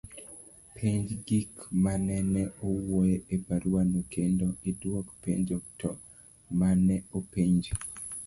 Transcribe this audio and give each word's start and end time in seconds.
penj 0.75 1.07
gik 1.27 1.53
manene 1.83 2.41
owuoye 2.67 3.15
e 3.35 3.35
barua 3.45 3.81
no 3.91 4.01
kendo 4.13 4.47
idwok 4.69 5.05
penjo 5.23 5.57
to 5.79 5.89
mane 6.59 6.95
openji 7.17 7.71